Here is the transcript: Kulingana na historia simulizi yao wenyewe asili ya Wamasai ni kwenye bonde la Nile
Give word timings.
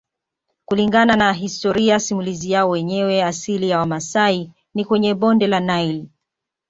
Kulingana 0.65 1.15
na 1.15 1.33
historia 1.33 1.99
simulizi 1.99 2.51
yao 2.51 2.69
wenyewe 2.69 3.23
asili 3.23 3.69
ya 3.69 3.79
Wamasai 3.79 4.51
ni 4.73 4.85
kwenye 4.85 5.13
bonde 5.13 5.47
la 5.47 5.59
Nile 5.59 6.09